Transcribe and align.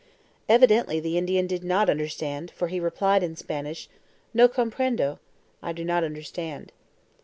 Evidently 0.49 0.99
the 0.99 1.15
Indian 1.15 1.45
did 1.45 1.63
not 1.63 1.87
understand, 1.87 2.49
for 2.49 2.69
he 2.69 2.79
replied 2.79 3.21
in 3.21 3.35
Spanish, 3.35 3.87
"No 4.33 4.47
comprendo" 4.49 5.19
(I 5.61 5.73
do 5.73 5.85
not 5.85 6.03
understand). 6.03 6.71